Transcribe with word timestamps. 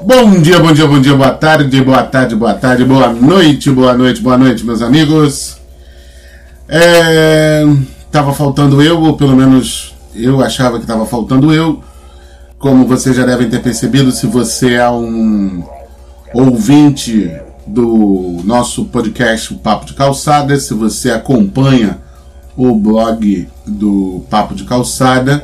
Bom 0.00 0.40
dia, 0.40 0.60
bom 0.60 0.72
dia, 0.72 0.86
bom 0.86 1.00
dia, 1.00 1.14
boa 1.16 1.32
tarde, 1.32 1.82
boa 1.82 2.04
tarde, 2.04 2.36
boa 2.36 2.54
tarde, 2.54 2.84
boa 2.84 3.12
noite, 3.12 3.68
boa 3.68 3.92
noite, 3.92 4.22
boa 4.22 4.38
noite, 4.38 4.64
meus 4.64 4.80
amigos. 4.80 5.56
É, 6.68 7.64
tava 8.08 8.32
faltando 8.32 8.80
eu, 8.80 9.00
ou 9.02 9.16
pelo 9.16 9.34
menos 9.34 9.94
eu 10.14 10.40
achava 10.40 10.78
que 10.78 10.86
tava 10.86 11.04
faltando 11.04 11.52
eu. 11.52 11.82
Como 12.60 12.86
vocês 12.86 13.16
já 13.16 13.26
devem 13.26 13.50
ter 13.50 13.60
percebido, 13.60 14.12
se 14.12 14.28
você 14.28 14.74
é 14.74 14.88
um 14.88 15.64
ouvinte 16.32 17.32
do 17.66 18.40
nosso 18.44 18.84
podcast 18.84 19.52
Papo 19.56 19.84
de 19.84 19.94
Calçada, 19.94 20.58
se 20.60 20.74
você 20.74 21.10
acompanha 21.10 21.98
o 22.56 22.72
blog 22.72 23.48
do 23.66 24.22
Papo 24.30 24.54
de 24.54 24.62
Calçada, 24.62 25.42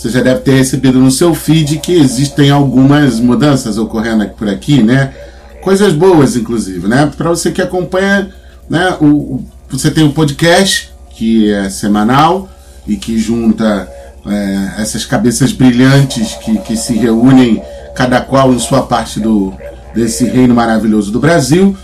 você 0.00 0.08
já 0.08 0.22
deve 0.22 0.40
ter 0.40 0.52
recebido 0.52 0.98
no 0.98 1.10
seu 1.10 1.34
feed 1.34 1.78
que 1.78 1.92
existem 1.92 2.50
algumas 2.50 3.20
mudanças 3.20 3.76
ocorrendo 3.76 4.26
por 4.30 4.48
aqui, 4.48 4.82
né? 4.82 5.12
Coisas 5.60 5.92
boas, 5.92 6.36
inclusive, 6.36 6.88
né? 6.88 7.12
Para 7.14 7.28
você 7.28 7.50
que 7.50 7.60
acompanha, 7.60 8.30
né? 8.66 8.96
O, 8.98 9.44
você 9.68 9.90
tem 9.90 10.02
o 10.02 10.12
podcast, 10.14 10.90
que 11.10 11.52
é 11.52 11.68
semanal 11.68 12.48
e 12.86 12.96
que 12.96 13.18
junta 13.18 13.86
é, 14.26 14.80
essas 14.80 15.04
cabeças 15.04 15.52
brilhantes 15.52 16.34
que, 16.36 16.56
que 16.60 16.78
se 16.78 16.94
reúnem, 16.94 17.62
cada 17.94 18.22
qual 18.22 18.54
em 18.54 18.58
sua 18.58 18.80
parte 18.84 19.20
do, 19.20 19.52
desse 19.94 20.24
reino 20.24 20.54
maravilhoso 20.54 21.12
do 21.12 21.20
Brasil. 21.20 21.76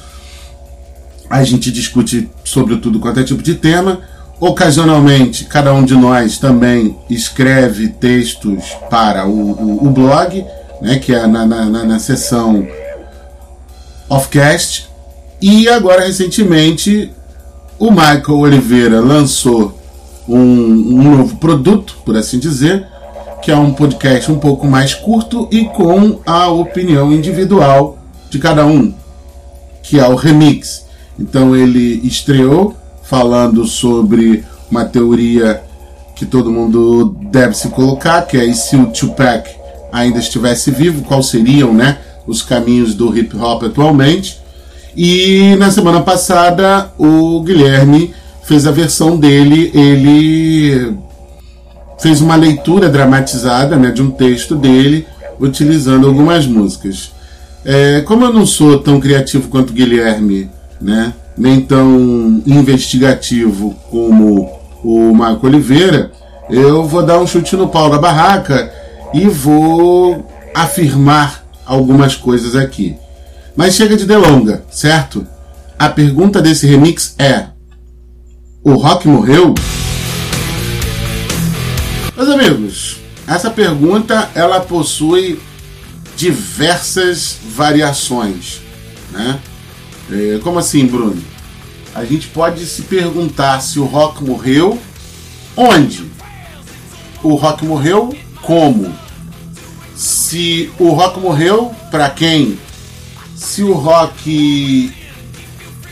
A 1.29 1.45
gente 1.45 1.71
discute 1.71 2.31
sobre 2.43 2.79
tudo 2.79 2.99
quanto 2.99 3.21
é 3.21 3.25
tipo 3.25 3.43
de 3.43 3.57
tema. 3.57 4.01
Ocasionalmente, 4.39 5.47
cada 5.47 5.73
um 5.73 5.83
de 5.83 5.95
nós 5.95 6.39
também 6.39 6.97
escreve 7.09 7.89
textos 7.89 8.77
para 8.91 9.27
o, 9.27 9.53
o, 9.53 9.87
o 9.87 9.91
blog, 9.91 10.45
né, 10.83 10.99
que 10.99 11.15
é 11.15 11.27
na, 11.27 11.47
na, 11.47 11.65
na 11.65 11.99
seção 11.99 12.67
Offcast. 14.09 14.89
E 15.41 15.69
agora, 15.69 16.07
recentemente, 16.07 17.11
o 17.79 17.91
Michael 17.91 18.39
Oliveira 18.39 19.01
lançou 19.01 19.79
um, 20.29 20.39
um 20.39 21.17
novo 21.17 21.37
produto, 21.37 21.97
por 22.05 22.17
assim 22.17 22.39
dizer, 22.39 22.87
que 23.43 23.51
é 23.51 23.57
um 23.57 23.73
podcast 23.73 24.31
um 24.31 24.39
pouco 24.39 24.67
mais 24.67 24.95
curto 24.95 25.49
e 25.51 25.65
com 25.65 26.21
a 26.27 26.49
opinião 26.49 27.13
individual 27.13 27.99
de 28.29 28.39
cada 28.39 28.67
um, 28.67 28.93
que 29.83 29.99
é 29.99 30.07
o 30.07 30.15
Remix. 30.15 30.85
Então 31.19 31.57
ele 31.57 32.01
estreou 32.05 32.75
falando 33.09 33.65
sobre 33.67 34.45
uma 34.71 34.85
teoria 34.85 35.63
que 36.15 36.27
todo 36.27 36.51
mundo 36.51 37.17
deve 37.31 37.55
se 37.55 37.69
colocar, 37.69 38.23
que 38.23 38.37
é 38.37 38.45
e 38.45 38.55
se 38.55 38.77
o 38.77 38.87
Tupac 38.87 39.49
ainda 39.93 40.19
estivesse 40.19 40.71
vivo, 40.71 41.05
quais 41.05 41.27
seriam 41.27 41.73
né, 41.73 41.99
os 42.27 42.43
caminhos 42.43 42.95
do 42.95 43.17
hip 43.17 43.37
hop 43.37 43.65
atualmente. 43.65 44.41
E 44.97 45.55
na 45.57 45.71
semana 45.71 46.01
passada 46.01 46.91
o 46.99 47.41
Guilherme 47.43 48.15
fez 48.43 48.67
a 48.67 48.71
versão 48.71 49.17
dele, 49.17 49.71
ele 49.75 50.97
fez 51.99 52.21
uma 52.21 52.35
leitura 52.35 52.89
dramatizada 52.89 53.77
né, 53.77 53.91
de 53.91 54.03
um 54.03 54.11
texto 54.11 54.55
dele, 54.57 55.07
utilizando 55.39 56.07
algumas 56.07 56.47
músicas. 56.47 57.13
É, 57.65 58.01
como 58.03 58.25
eu 58.25 58.33
não 58.33 58.47
sou 58.47 58.79
tão 58.79 58.99
criativo 58.99 59.49
quanto 59.49 59.71
o 59.71 59.75
Guilherme, 59.75 60.49
né, 60.81 61.13
nem 61.37 61.61
tão 61.61 62.43
investigativo 62.47 63.75
como 63.91 64.51
o 64.83 65.15
Marco 65.15 65.47
Oliveira, 65.47 66.13
eu 66.49 66.85
vou 66.85 67.05
dar 67.05 67.19
um 67.19 67.27
chute 67.27 67.57
no 67.57 67.69
pau 67.69 67.91
da 67.91 67.99
barraca 67.99 68.73
e 69.13 69.29
vou 69.29 70.27
afirmar 70.55 71.45
algumas 71.65 72.15
coisas 72.15 72.55
aqui. 72.55 72.97
Mas 73.57 73.75
chega 73.75 73.97
de 73.97 74.07
delonga, 74.07 74.65
certo? 74.71 75.27
A 75.79 75.89
pergunta 75.89 76.41
desse 76.41 76.67
remix 76.67 77.15
é: 77.19 77.47
o 78.63 78.75
rock 78.75 79.09
morreu? 79.09 79.55
Meus 82.17 82.29
amigos, 82.29 82.97
essa 83.27 83.51
pergunta 83.51 84.31
ela 84.35 84.61
possui 84.61 85.41
diversas 86.17 87.37
variações, 87.55 88.61
né? 89.11 89.39
É, 90.11 90.39
como 90.43 90.59
assim, 90.59 90.87
Bruno? 90.87 91.23
A 91.95 92.05
gente 92.05 92.29
pode 92.29 92.65
se 92.67 92.83
perguntar 92.83 93.61
se 93.61 93.79
o 93.79 93.85
rock 93.85 94.23
morreu. 94.23 94.79
Onde? 95.57 96.05
O 97.23 97.35
rock 97.35 97.65
morreu 97.65 98.15
como? 98.43 98.95
Se 99.95 100.71
o 100.79 100.91
rock 100.91 101.19
morreu, 101.19 101.75
para 101.91 102.11
quem? 102.11 102.59
Se 103.35 103.63
o 103.63 103.73
rock. 103.73 104.93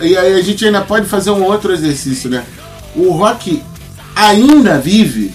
E 0.01 0.17
aí 0.17 0.35
a 0.35 0.43
gente 0.43 0.65
ainda 0.67 0.83
pode 0.83 1.07
fazer 1.07 1.31
um 1.31 1.43
outro 1.43 1.73
exercício, 1.73 2.29
né? 2.29 2.45
O 2.95 3.11
rock 3.13 3.63
ainda 4.15 4.79
vive, 4.79 5.33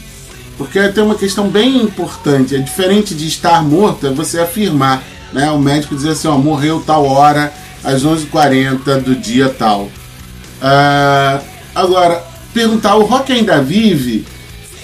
porque 0.57 0.87
tem 0.89 1.03
uma 1.03 1.15
questão 1.15 1.49
bem 1.49 1.81
importante. 1.81 2.55
É 2.55 2.59
diferente 2.59 3.15
de 3.15 3.27
estar 3.27 3.63
morto, 3.63 4.05
é 4.05 4.11
você 4.11 4.39
afirmar, 4.39 5.03
né? 5.33 5.49
O 5.49 5.59
médico 5.59 5.95
dizer 5.95 6.11
assim, 6.11 6.27
ó, 6.27 6.37
morreu 6.37 6.83
tal 6.85 7.05
hora 7.05 7.51
às 7.83 8.03
11h40 8.03 9.01
do 9.01 9.15
dia 9.15 9.49
tal. 9.49 9.83
Uh, 9.83 11.43
agora, 11.73 12.23
perguntar, 12.53 12.95
o 12.95 13.05
rock 13.05 13.31
ainda 13.31 13.61
vive? 13.61 14.25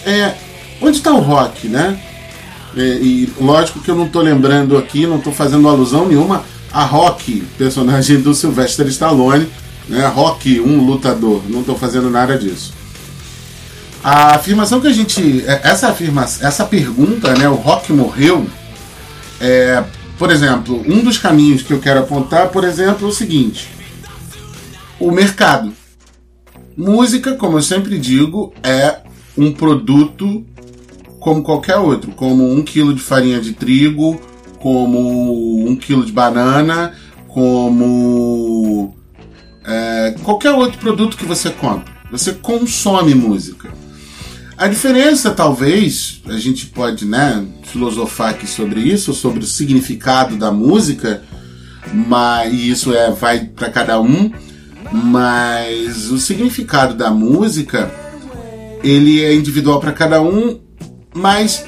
É, 0.06 0.34
onde 0.82 0.98
está 0.98 1.12
o 1.12 1.20
rock, 1.20 1.68
né? 1.68 2.00
É, 2.78 2.82
e 2.82 3.34
lógico 3.40 3.80
que 3.80 3.90
eu 3.90 3.96
não 3.96 4.06
estou 4.06 4.22
lembrando 4.22 4.78
aqui, 4.78 5.08
não 5.08 5.18
estou 5.18 5.34
fazendo 5.34 5.68
alusão 5.68 6.08
nenhuma 6.08 6.44
a 6.76 6.84
Rock, 6.84 7.42
personagem 7.58 8.20
do 8.20 8.36
Sylvester 8.36 8.86
Stallone, 8.88 9.48
né? 9.88 10.06
Rock, 10.08 10.60
um 10.60 10.86
lutador, 10.86 11.42
não 11.48 11.62
estou 11.62 11.78
fazendo 11.78 12.10
nada 12.10 12.38
disso. 12.38 12.74
A 14.04 14.36
afirmação 14.36 14.82
que 14.82 14.88
a 14.88 14.94
gente. 14.94 15.44
É, 15.48 15.62
essa 15.64 15.88
afirmação, 15.88 16.46
essa 16.46 16.66
pergunta, 16.66 17.34
né? 17.34 17.48
O 17.48 17.56
rock 17.56 17.94
morreu. 17.94 18.46
É, 19.40 19.84
por 20.18 20.32
exemplo, 20.32 20.82
um 20.88 21.04
dos 21.04 21.18
caminhos 21.18 21.62
que 21.62 21.74
eu 21.74 21.80
quero 21.80 22.00
apontar, 22.00 22.50
por 22.50 22.64
exemplo, 22.64 23.08
é 23.08 23.10
o 23.10 23.14
seguinte: 23.14 23.70
o 25.00 25.12
mercado. 25.12 25.74
Música, 26.78 27.36
como 27.36 27.58
eu 27.58 27.62
sempre 27.62 27.98
digo, 27.98 28.54
é 28.62 29.00
um 29.38 29.52
produto 29.54 30.46
como 31.20 31.42
qualquer 31.42 31.78
outro, 31.78 32.12
como 32.12 32.52
um 32.52 32.62
quilo 32.62 32.94
de 32.94 33.02
farinha 33.02 33.40
de 33.40 33.54
trigo, 33.54 34.20
como 34.60 35.68
um 35.68 35.76
quilo 35.76 36.06
de 36.06 36.12
banana, 36.12 36.94
como 37.28 38.96
é, 39.66 40.16
qualquer 40.24 40.52
outro 40.52 40.78
produto 40.80 41.18
que 41.18 41.26
você 41.26 41.50
compra. 41.50 41.94
Você 42.12 42.34
consome 42.34 43.16
música. 43.16 43.74
A 44.58 44.70
diferença, 44.70 45.32
talvez, 45.32 46.22
a 46.28 46.38
gente 46.38 46.68
pode 46.68 47.06
né, 47.06 47.46
filosofar 47.64 48.30
aqui 48.30 48.48
sobre 48.48 48.80
isso, 48.80 49.14
sobre 49.14 49.40
o 49.40 49.48
significado 49.48 50.38
da 50.38 50.50
música, 50.50 51.24
mas 51.94 52.54
isso 52.54 52.94
é, 52.94 53.12
vai 53.12 53.42
para 53.46 53.70
cada 53.70 54.00
um, 54.00 54.32
mas 54.94 56.10
o 56.10 56.18
significado 56.18 56.94
da 56.94 57.12
música 57.12 57.92
ele 58.82 59.22
é 59.22 59.36
individual 59.36 59.82
para 59.82 59.92
cada 59.92 60.22
um, 60.22 60.58
mas 61.14 61.66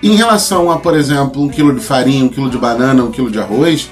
em 0.00 0.14
relação 0.14 0.70
a, 0.70 0.78
por 0.78 0.96
exemplo, 0.96 1.42
um 1.42 1.48
quilo 1.48 1.74
de 1.74 1.80
farinha, 1.80 2.24
um 2.24 2.28
quilo 2.28 2.48
de 2.48 2.58
banana, 2.58 3.02
um 3.02 3.10
quilo 3.10 3.30
de 3.30 3.40
arroz, 3.40 3.90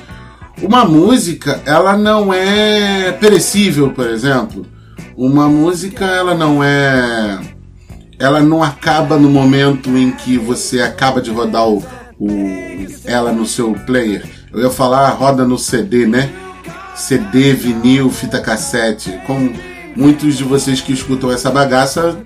uma 0.63 0.85
música 0.85 1.61
ela 1.67 1.97
não 1.97 2.33
é 2.33 3.11
perecível, 3.13 3.91
por 3.91 4.07
exemplo. 4.09 4.65
Uma 5.17 5.49
música 5.49 6.05
ela 6.05 6.35
não 6.35 6.63
é 6.63 7.41
ela 8.19 8.41
não 8.41 8.63
acaba 8.63 9.17
no 9.17 9.31
momento 9.31 9.97
em 9.97 10.11
que 10.11 10.37
você 10.37 10.81
acaba 10.81 11.23
de 11.23 11.31
rodar 11.31 11.69
o, 11.69 11.85
o, 12.19 12.87
ela 13.05 13.33
no 13.33 13.47
seu 13.47 13.73
player. 13.87 14.25
Eu 14.53 14.63
ia 14.63 14.71
falar 14.71 15.09
roda 15.11 15.45
no 15.45 15.59
CD, 15.59 16.07
né? 16.07 16.31
CD, 16.97 17.53
vinil, 17.53 18.11
fita 18.11 18.41
cassete. 18.41 19.21
Como 19.27 19.55
muitos 19.95 20.37
de 20.37 20.43
vocês 20.43 20.81
que 20.81 20.93
escutam 20.93 21.31
essa 21.31 21.51
bagaça 21.51 22.19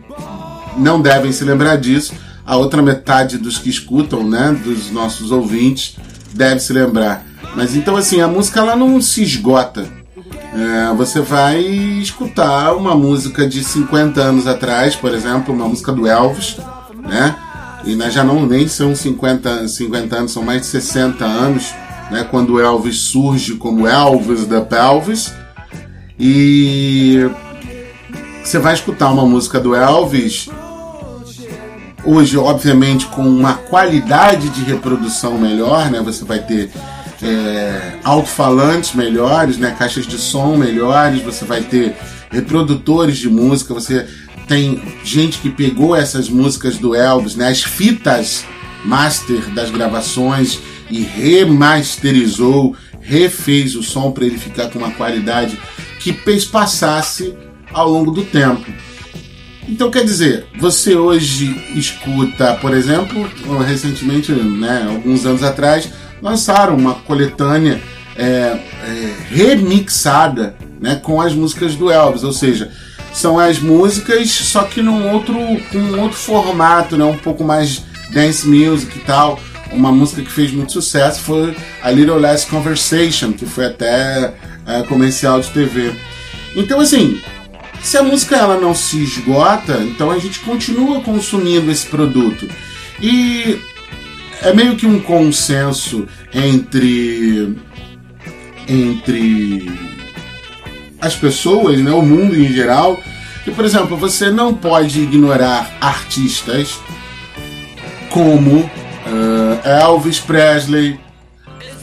não 0.79 1.01
devem 1.01 1.31
se 1.31 1.45
lembrar 1.45 1.77
disso. 1.77 2.15
A 2.45 2.57
outra 2.57 2.83
metade 2.83 3.39
dos 3.39 3.59
que 3.59 3.69
escutam, 3.69 4.29
né, 4.29 4.57
dos 4.65 4.91
nossos 4.91 5.31
ouvintes, 5.31 5.97
deve 6.33 6.59
se 6.59 6.73
lembrar. 6.73 7.25
Mas 7.55 7.77
então 7.77 7.97
assim, 7.97 8.21
a 8.21 8.27
música 8.27 8.61
ela 8.61 8.75
não 8.75 9.01
se 9.01 9.23
esgota 9.23 10.02
é, 10.55 10.95
você 10.95 11.21
vai 11.21 11.61
escutar 11.61 12.75
uma 12.75 12.95
música 12.95 13.49
de 13.49 13.65
50 13.65 14.21
anos 14.21 14.47
atrás, 14.47 14.95
por 14.95 15.15
exemplo, 15.15 15.55
uma 15.55 15.67
música 15.67 15.93
do 15.93 16.07
Elvis, 16.07 16.59
né? 16.99 17.35
E 17.85 17.95
nós 17.97 18.13
já 18.13 18.23
não 18.23 18.47
nem 18.47 18.69
são 18.69 18.95
50, 18.95 19.67
50 19.67 20.17
anos, 20.17 20.33
são 20.33 20.43
mais 20.43 20.61
de 20.61 20.67
60 20.67 21.25
anos, 21.25 21.75
né? 22.11 22.27
Quando 22.31 22.55
o 22.55 22.61
Elvis 22.61 22.99
surge 22.99 23.55
como 23.55 23.87
Elvis 23.87 24.47
da 24.47 24.61
Pelvis. 24.61 25.33
E 26.19 27.29
você 28.45 28.59
vai 28.59 28.75
escutar 28.75 29.11
uma 29.11 29.27
música 29.27 29.59
do 29.59 29.75
Elvis 29.75 30.49
hoje, 32.05 32.37
obviamente, 32.37 33.07
com 33.07 33.23
uma 33.23 33.55
qualidade 33.55 34.49
de 34.51 34.63
reprodução 34.63 35.39
melhor, 35.39 35.91
né? 35.91 36.01
Você 36.03 36.25
vai 36.25 36.41
ter 36.41 36.71
é, 37.23 37.95
alto-falantes 38.03 38.95
melhores, 38.95 39.57
né, 39.57 39.75
caixas 39.79 40.07
de 40.07 40.19
som 40.19 40.57
melhores, 40.57 41.23
você 41.23 41.45
vai 41.45 41.63
ter 41.63 41.95
reprodutores 42.31 43.19
de 43.19 43.29
música, 43.29 43.73
você 43.73 44.07
tem 44.49 44.83
gente 45.05 45.39
que 45.39 45.51
pegou 45.51 45.95
essas 45.95 46.29
músicas 46.29 46.77
do 46.77 46.95
Elvis, 46.95 47.37
né, 47.37 47.49
as 47.49 47.63
fitas 47.63 48.45
master 48.85 49.49
das 49.51 49.71
gravações 49.71 50.59
e 50.91 51.01
remasterizou, 51.01 52.77
refez 53.01 53.77
o 53.77 53.83
som 53.83 54.11
para 54.11 54.25
ele 54.25 54.39
ficar 54.39 54.69
com 54.69 54.79
uma 54.79 54.91
qualidade 54.91 55.59
que 56.01 56.13
passasse 56.13 57.35
ao 57.73 57.89
longo 57.89 58.11
do 58.11 58.25
tempo. 58.25 58.67
Então 59.69 59.91
quer 59.91 60.05
dizer, 60.05 60.45
você 60.59 60.97
hoje 60.97 61.57
escuta, 61.77 62.55
por 62.55 62.75
exemplo, 62.75 63.31
recentemente, 63.65 64.33
né, 64.33 64.87
alguns 64.89 65.25
anos 65.25 65.43
atrás, 65.43 65.89
lançaram 66.23 66.77
uma 66.77 66.95
coletânea 66.95 67.83
é, 68.17 68.25
é, 68.25 69.15
remixada 69.29 70.55
né, 70.81 70.97
com 71.03 71.21
as 71.21 71.35
músicas 71.35 71.75
do 71.75 71.91
Elvis, 71.91 72.23
ou 72.23 72.33
seja, 72.33 72.71
são 73.13 73.39
as 73.39 73.59
músicas 73.59 74.31
só 74.31 74.63
que 74.65 74.81
num 74.81 75.13
outro, 75.13 75.35
com 75.71 75.79
um 75.79 76.01
outro 76.01 76.17
formato, 76.17 76.97
né, 76.97 77.05
um 77.05 77.19
pouco 77.19 77.45
mais 77.45 77.83
dance 78.11 78.47
music 78.47 78.97
e 78.97 79.01
tal. 79.03 79.39
Uma 79.73 79.91
música 79.91 80.23
que 80.23 80.31
fez 80.31 80.53
muito 80.53 80.73
sucesso 80.73 81.21
foi 81.21 81.57
a 81.83 81.91
Little 81.91 82.19
Less 82.19 82.47
Conversation, 82.47 83.33
que 83.33 83.47
foi 83.47 83.67
até 83.67 84.35
é, 84.67 84.83
comercial 84.83 85.41
de 85.41 85.51
TV. 85.51 85.93
Então 86.55 86.79
assim, 86.79 87.21
se 87.83 87.97
a 87.97 88.03
música 88.03 88.37
ela 88.37 88.61
não 88.61 88.75
se 88.75 89.03
esgota, 89.03 89.79
então 89.83 90.11
a 90.11 90.19
gente 90.19 90.41
continua 90.41 91.01
consumindo 91.01 91.71
esse 91.71 91.87
produto. 91.87 92.49
E 93.01 93.59
é 94.43 94.53
meio 94.53 94.77
que 94.77 94.87
um 94.87 95.01
consenso 95.01 96.07
entre 96.35 97.57
entre 98.69 99.71
as 101.01 101.17
pessoas, 101.17 101.81
né, 101.81 101.91
o 101.91 102.01
mundo 102.01 102.37
em 102.37 102.53
geral, 102.53 103.01
que 103.45 103.51
por 103.51 103.65
exemplo, 103.65 103.97
você 103.97 104.31
não 104.31 104.55
pode 104.55 105.01
ignorar 105.01 105.77
artistas 105.81 106.79
como 108.11 108.61
uh, 108.61 109.69
Elvis 109.69 110.21
Presley, 110.21 110.99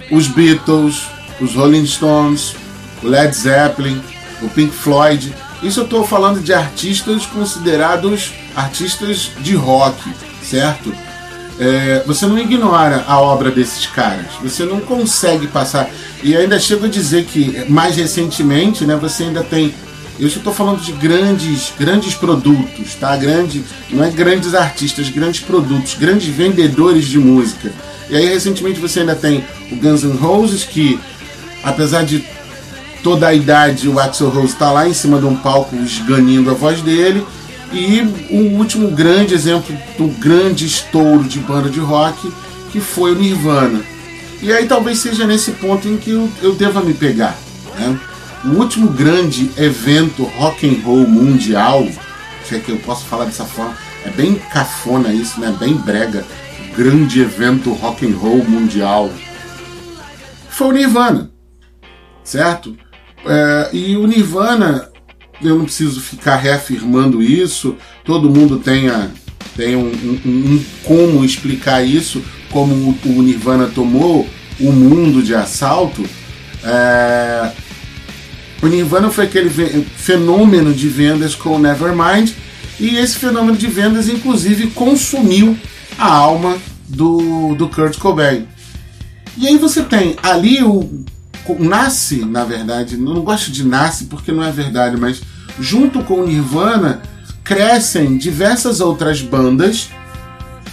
os 0.10 0.28
Beatles, 0.28 1.04
os 1.42 1.54
Rolling 1.54 1.86
Stones, 1.86 2.56
o 3.04 3.08
Led 3.08 3.36
Zeppelin, 3.36 4.02
o 4.42 4.50
Pink 4.50 4.74
Floyd. 4.74 5.34
Isso 5.62 5.82
eu 5.82 5.84
estou 5.84 6.08
falando 6.08 6.40
de 6.40 6.54
artistas 6.54 7.26
considerados 7.26 8.32
artistas 8.56 9.32
de 9.42 9.56
rock, 9.56 10.02
certo? 10.42 10.94
É, 11.60 12.04
você 12.08 12.26
não 12.26 12.40
ignora 12.40 13.04
a 13.06 13.20
obra 13.20 13.52
desses 13.52 13.86
caras, 13.86 14.28
você 14.42 14.64
não 14.64 14.80
consegue 14.80 15.46
passar. 15.46 15.90
E 16.24 16.36
ainda 16.36 16.58
chego 16.58 16.86
a 16.86 16.90
dizer 16.90 17.26
que 17.26 17.66
mais 17.70 17.98
recentemente, 17.98 18.86
né, 18.86 18.96
você 18.96 19.24
ainda 19.24 19.44
tem. 19.44 19.74
Eu 20.18 20.28
estou 20.28 20.54
falando 20.54 20.82
de 20.82 20.94
grandes, 20.94 21.74
grandes 21.78 22.14
produtos, 22.14 22.96
tá? 22.96 23.16
Grande, 23.16 23.64
não 23.90 24.04
é 24.04 24.10
grandes 24.10 24.54
artistas, 24.54 25.10
grandes 25.10 25.42
produtos, 25.42 25.96
grandes 25.96 26.28
vendedores 26.28 27.06
de 27.06 27.18
música. 27.18 27.72
E 28.10 28.16
aí 28.16 28.26
recentemente 28.26 28.80
você 28.80 29.02
ainda 29.02 29.16
tem 29.16 29.44
o 29.72 29.76
Guns 29.76 30.04
N' 30.04 30.18
Roses 30.18 30.64
que, 30.64 31.00
apesar 31.64 32.04
de 32.04 32.24
toda 33.02 33.28
a 33.28 33.34
idade, 33.34 33.88
o 33.88 34.00
Axel 34.00 34.30
Rose 34.30 34.54
está 34.54 34.72
lá 34.72 34.88
em 34.88 34.94
cima 34.94 35.20
de 35.20 35.26
um 35.26 35.36
palco 35.36 35.76
esganindo 35.76 36.50
a 36.52 36.54
voz 36.54 36.82
dele 36.82 37.26
e 37.72 38.02
o 38.30 38.58
último 38.58 38.90
grande 38.90 39.34
exemplo 39.34 39.76
do 39.98 40.08
grande 40.20 40.66
estouro 40.66 41.24
de 41.24 41.40
banda 41.40 41.70
de 41.70 41.80
rock, 41.80 42.32
que 42.72 42.80
foi 42.80 43.12
o 43.12 43.16
Nirvana. 43.16 43.82
E 44.42 44.52
aí 44.52 44.66
talvez 44.66 45.00
seja 45.00 45.26
nesse 45.28 45.52
ponto 45.52 45.88
em 45.88 45.98
que 45.98 46.12
eu, 46.12 46.30
eu 46.42 46.56
deva 46.56 46.82
me 46.82 46.94
pegar. 46.94 47.38
Né? 47.78 48.00
O 48.46 48.50
último 48.50 48.90
grande 48.90 49.52
evento 49.58 50.24
rock 50.24 50.68
and 50.68 50.82
roll 50.84 51.08
mundial, 51.08 51.88
se 52.46 52.56
é 52.56 52.60
que 52.60 52.72
eu 52.72 52.78
posso 52.78 53.06
falar 53.06 53.26
dessa 53.26 53.46
forma, 53.46 53.76
é 54.06 54.10
bem 54.10 54.36
cafona 54.36 55.14
isso, 55.14 55.42
né? 55.42 55.54
Bem 55.60 55.76
brega. 55.76 56.26
Grande 56.76 57.20
evento 57.20 57.74
rock 57.74 58.06
and 58.06 58.16
roll 58.16 58.44
mundial 58.46 59.12
foi 60.60 60.68
o 60.68 60.72
Nirvana, 60.74 61.32
certo? 62.22 62.76
É, 63.26 63.70
e 63.72 63.96
o 63.96 64.06
Nirvana 64.06 64.90
eu 65.42 65.58
não 65.58 65.66
preciso 65.66 66.02
ficar 66.02 66.38
reafirmando 66.38 67.22
isso, 67.22 67.76
todo 68.04 68.30
mundo 68.30 68.60
tem, 68.60 68.90
a, 68.90 69.10
tem 69.56 69.76
um, 69.76 69.92
um, 69.92 70.22
um, 70.26 70.66
como 70.84 71.24
explicar 71.24 71.86
isso, 71.86 72.24
como 72.50 72.74
o, 72.74 72.98
o, 73.06 73.22
Nirvana 73.22 73.68
tomou 73.68 74.28
o 74.60 74.72
mundo 74.72 75.24
de 75.24 75.34
assalto. 75.34 76.04
É, 76.64 77.52
o 78.62 78.68
Nirvana 78.68 79.10
foi 79.10 79.26
aquele 79.26 79.50
fenômeno 79.96 80.74
de 80.74 80.88
vendas 80.90 81.36
com 81.36 81.56
o 81.56 81.60
Nevermind, 81.60 82.32
e 82.80 82.98
esse 82.98 83.18
fenômeno 83.18 83.58
de 83.58 83.68
vendas, 83.68 84.08
inclusive, 84.08 84.68
consumiu 84.68 85.58
a 85.98 86.14
alma 86.14 86.58
do, 86.88 87.56
do 87.56 87.68
Kurt 87.68 87.98
Cobain. 87.98 88.48
E 89.38 89.48
aí 89.48 89.58
você 89.58 89.84
tem 89.84 90.16
ali 90.22 90.64
o 90.64 91.06
nasce, 91.58 92.26
na 92.26 92.44
verdade, 92.44 92.98
não 92.98 93.22
gosto 93.22 93.52
de 93.52 93.66
nasce 93.66 94.06
porque 94.06 94.32
não 94.32 94.44
é 94.44 94.52
verdade, 94.52 94.98
mas 94.98 95.22
junto 95.60 96.04
com 96.04 96.16
o 96.16 96.28
Nirvana 96.28 97.02
crescem 97.44 98.18
diversas 98.18 98.80
outras 98.80 99.22
bandas 99.22 99.90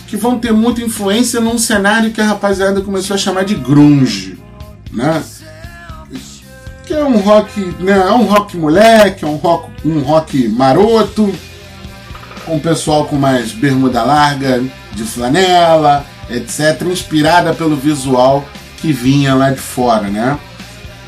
que 0.07 0.17
vão 0.17 0.39
ter 0.39 0.53
muita 0.53 0.83
influência 0.83 1.41
num 1.41 1.59
cenário 1.59 2.11
que 2.11 2.21
a 2.21 2.27
rapaziada 2.27 2.81
começou 2.81 3.15
a 3.15 3.19
chamar 3.19 3.45
de 3.45 3.55
grunge, 3.55 4.39
né? 4.93 5.23
Que 6.87 6.95
é 6.95 7.05
um 7.05 7.19
rock, 7.19 7.61
né? 7.81 7.97
É 7.97 8.13
um 8.13 8.25
rock 8.25 8.57
moleque, 8.57 9.25
é 9.25 9.29
um 9.29 9.37
rock, 9.37 9.71
um 9.85 10.01
rock 10.01 10.49
maroto, 10.49 11.33
com 12.45 12.57
o 12.57 12.61
pessoal 12.61 13.07
com 13.07 13.17
mais 13.17 13.51
bermuda 13.53 14.05
larga, 14.05 14.63
de 14.93 15.03
flanela, 15.03 16.07
etc, 16.31 16.83
inspirada 16.83 17.53
pelo 17.53 17.77
visual 17.77 18.45
que 18.79 18.93
vinha 18.93 19.35
lá 19.35 19.51
de 19.51 19.59
fora, 19.59 20.09
né? 20.09 20.39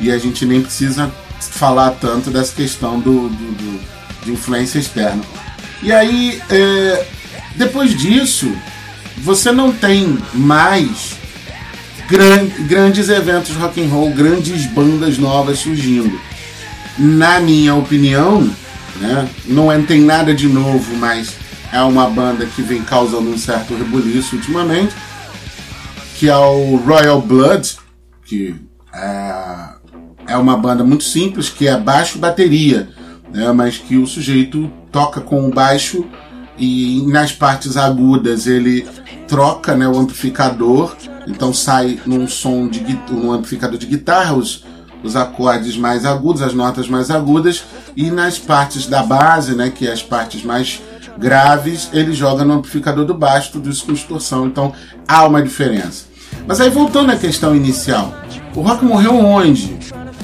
E 0.00 0.10
a 0.10 0.18
gente 0.18 0.44
nem 0.44 0.62
precisa 0.62 1.10
falar 1.40 1.92
tanto 1.92 2.30
dessa 2.30 2.54
questão 2.54 3.00
do, 3.00 3.28
do, 3.28 3.52
do 3.56 3.98
de 4.24 4.32
influência 4.32 4.78
externa. 4.78 5.22
E 5.82 5.92
aí, 5.92 6.40
é, 6.50 7.06
depois 7.56 7.96
disso, 7.96 8.52
você 9.16 9.52
não 9.52 9.72
tem 9.72 10.18
mais 10.34 11.16
gran, 12.08 12.46
grandes 12.66 13.08
eventos 13.08 13.54
rock 13.56 13.82
and 13.82 13.88
roll, 13.88 14.10
grandes 14.10 14.66
bandas 14.66 15.18
novas 15.18 15.60
surgindo. 15.60 16.20
Na 16.98 17.38
minha 17.40 17.74
opinião, 17.74 18.50
né, 18.96 19.28
não 19.46 19.70
é, 19.70 19.78
tem 19.80 20.00
nada 20.00 20.34
de 20.34 20.48
novo, 20.48 20.96
mas 20.96 21.36
é 21.72 21.80
uma 21.82 22.08
banda 22.08 22.46
que 22.46 22.62
vem 22.62 22.82
causando 22.82 23.30
um 23.30 23.38
certo 23.38 23.74
rebuliço 23.76 24.36
ultimamente, 24.36 24.94
que 26.16 26.28
é 26.28 26.36
o 26.36 26.76
Royal 26.76 27.22
Blood, 27.22 27.76
que 28.24 28.56
é 28.92 29.27
é 30.28 30.36
uma 30.36 30.56
banda 30.56 30.84
muito 30.84 31.04
simples, 31.04 31.48
que 31.48 31.66
é 31.66 31.76
baixo 31.76 32.18
bateria, 32.18 32.88
né? 33.32 33.50
mas 33.52 33.78
que 33.78 33.96
o 33.96 34.06
sujeito 34.06 34.70
toca 34.92 35.20
com 35.20 35.48
o 35.48 35.50
baixo 35.50 36.04
e 36.58 37.02
nas 37.06 37.32
partes 37.32 37.76
agudas 37.76 38.46
ele 38.46 38.86
troca 39.26 39.74
né, 39.76 39.86
o 39.88 39.98
amplificador, 39.98 40.94
então 41.26 41.52
sai 41.52 42.00
num 42.04 42.26
som 42.26 42.68
de 42.68 42.98
um 43.12 43.32
amplificador 43.32 43.78
de 43.78 43.86
guitarra 43.86 44.34
os, 44.34 44.64
os 45.02 45.16
acordes 45.16 45.76
mais 45.76 46.04
agudos, 46.04 46.42
as 46.42 46.54
notas 46.54 46.88
mais 46.88 47.10
agudas, 47.10 47.64
e 47.96 48.10
nas 48.10 48.38
partes 48.38 48.86
da 48.86 49.02
base, 49.02 49.54
né, 49.54 49.70
que 49.70 49.86
é 49.86 49.92
as 49.92 50.02
partes 50.02 50.42
mais 50.42 50.80
graves, 51.18 51.90
ele 51.92 52.12
joga 52.12 52.44
no 52.44 52.54
amplificador 52.54 53.04
do 53.04 53.14
baixo, 53.14 53.52
tudo 53.52 53.68
isso 53.68 53.84
com 53.84 53.92
distorção, 53.92 54.46
então 54.46 54.72
há 55.06 55.26
uma 55.26 55.42
diferença. 55.42 56.06
Mas 56.46 56.60
aí 56.60 56.70
voltando 56.70 57.12
à 57.12 57.16
questão 57.16 57.54
inicial, 57.54 58.14
o 58.54 58.60
rock 58.60 58.84
morreu 58.84 59.14
onde? 59.16 59.76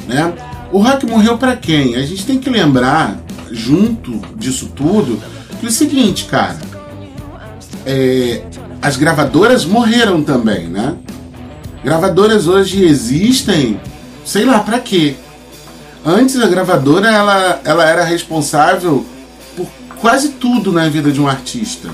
Né? 0.06 0.32
O 0.72 0.78
rock 0.78 1.06
morreu 1.06 1.38
para 1.38 1.56
quem? 1.56 1.96
A 1.96 2.02
gente 2.02 2.26
tem 2.26 2.38
que 2.38 2.50
lembrar, 2.50 3.16
junto 3.50 4.20
disso 4.36 4.70
tudo, 4.74 5.20
que 5.60 5.66
é 5.66 5.68
o 5.68 5.72
seguinte, 5.72 6.24
cara. 6.24 6.58
É, 7.86 8.42
as 8.82 8.96
gravadoras 8.96 9.64
morreram 9.64 10.22
também, 10.22 10.66
né? 10.66 10.96
Gravadoras 11.82 12.46
hoje 12.46 12.84
existem, 12.84 13.80
sei 14.24 14.44
lá 14.44 14.60
para 14.60 14.78
quê. 14.78 15.14
Antes 16.04 16.38
a 16.40 16.46
gravadora 16.46 17.10
ela, 17.10 17.60
ela 17.64 17.88
era 17.88 18.04
responsável 18.04 19.04
por 19.56 19.66
quase 20.00 20.30
tudo 20.30 20.72
na 20.72 20.88
vida 20.88 21.10
de 21.10 21.20
um 21.20 21.28
artista. 21.28 21.88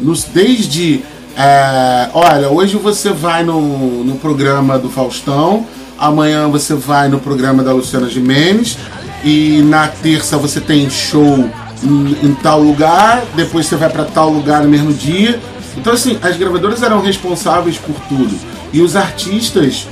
Nos, 0.00 0.24
desde, 0.24 1.02
é, 1.36 2.10
olha, 2.12 2.48
hoje 2.50 2.76
você 2.76 3.10
vai 3.10 3.42
no, 3.42 4.04
no 4.04 4.16
programa 4.16 4.78
do 4.78 4.90
Faustão, 4.90 5.66
Amanhã 5.98 6.48
você 6.48 6.74
vai 6.74 7.08
no 7.08 7.18
programa 7.18 7.62
da 7.62 7.72
Luciana 7.72 8.08
Gimenez. 8.08 8.78
E 9.24 9.62
na 9.62 9.88
terça 9.88 10.36
você 10.38 10.60
tem 10.60 10.88
show 10.88 11.50
em, 11.82 12.26
em 12.26 12.34
tal 12.34 12.62
lugar. 12.62 13.24
Depois 13.34 13.66
você 13.66 13.76
vai 13.76 13.90
para 13.90 14.04
tal 14.04 14.30
lugar 14.30 14.62
no 14.62 14.68
mesmo 14.68 14.92
dia. 14.92 15.40
Então, 15.76 15.92
assim, 15.92 16.18
as 16.22 16.36
gravadoras 16.36 16.82
eram 16.82 17.00
responsáveis 17.00 17.78
por 17.78 17.94
tudo. 18.08 18.38
E 18.72 18.80
os 18.80 18.96
artistas 18.96 19.86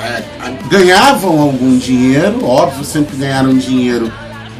é, 0.00 0.22
ganhavam 0.68 1.40
algum 1.40 1.78
dinheiro, 1.78 2.44
óbvio, 2.44 2.84
sempre 2.84 3.16
ganharam 3.16 3.56
dinheiro, 3.56 4.12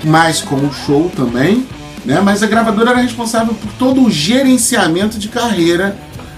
mais 0.04 0.40
com 0.40 0.56
o 0.56 0.72
show 0.72 1.10
também, 1.14 1.66
né? 2.04 2.20
Mas 2.20 2.42
a 2.42 2.46
gravadora 2.46 2.90
era 2.90 3.00
responsável 3.00 3.54
por 3.54 3.70
todo 3.72 4.04
o 4.04 4.10
gerenciamento 4.10 5.18
de 5.18 5.28
carreira 5.28 5.96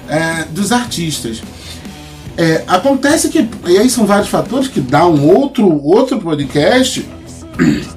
é, 0.08 0.44
dos 0.50 0.72
artistas. 0.72 1.42
É, 2.36 2.64
acontece 2.66 3.28
que, 3.28 3.48
e 3.66 3.78
aí 3.78 3.88
são 3.88 4.06
vários 4.06 4.28
fatores 4.28 4.68
que 4.68 4.80
dá 4.80 5.06
um 5.06 5.26
outro, 5.28 5.80
outro 5.84 6.20
podcast. 6.20 7.06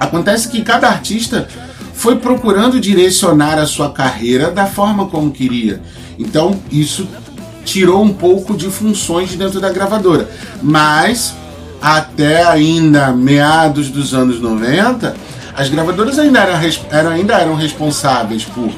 Acontece 0.00 0.48
que 0.48 0.62
cada 0.62 0.88
artista 0.88 1.46
foi 1.92 2.16
procurando 2.16 2.80
direcionar 2.80 3.58
a 3.58 3.66
sua 3.66 3.92
carreira 3.92 4.50
da 4.50 4.66
forma 4.66 5.06
como 5.06 5.30
queria. 5.30 5.80
Então, 6.18 6.58
isso 6.70 7.06
tirou 7.64 8.02
um 8.02 8.12
pouco 8.12 8.56
de 8.56 8.70
funções 8.70 9.34
dentro 9.34 9.60
da 9.60 9.70
gravadora. 9.70 10.28
Mas, 10.62 11.34
até 11.80 12.42
ainda 12.44 13.12
meados 13.12 13.88
dos 13.88 14.14
anos 14.14 14.40
90, 14.40 15.14
as 15.56 15.68
gravadoras 15.68 16.18
ainda 16.18 16.40
eram, 16.40 16.72
eram 16.90 17.10
ainda 17.10 17.34
eram 17.34 17.54
responsáveis 17.54 18.44
por 18.44 18.70